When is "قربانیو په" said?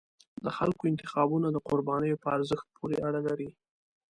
1.67-2.27